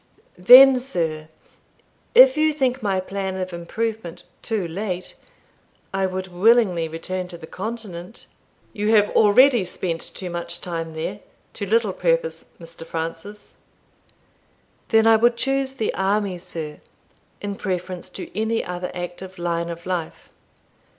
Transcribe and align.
"Then, 0.39 0.79
sir, 0.79 1.29
if 2.15 2.35
you 2.35 2.53
think 2.53 2.81
my 2.81 2.99
plan 2.99 3.37
of 3.37 3.53
improvement 3.53 4.23
too 4.41 4.67
late, 4.67 5.13
I 5.93 6.07
would 6.07 6.29
willingly 6.29 6.87
return 6.87 7.27
to 7.27 7.37
the 7.37 7.45
Continent." 7.45 8.25
"You 8.73 8.89
have 8.95 9.11
already 9.11 9.63
spent 9.63 10.01
too 10.01 10.31
much 10.31 10.59
time 10.59 10.95
there 10.95 11.19
to 11.53 11.67
little 11.67 11.93
purpose, 11.93 12.51
Mr. 12.59 12.83
Francis." 12.83 13.53
"Then 14.89 15.05
I 15.05 15.17
would 15.17 15.37
choose 15.37 15.73
the 15.73 15.93
army, 15.93 16.39
sir, 16.39 16.79
in 17.39 17.53
preference 17.53 18.09
to 18.09 18.35
any 18.35 18.65
other 18.65 18.89
active 18.95 19.37
line 19.37 19.69
of 19.69 19.85
life." 19.85 20.31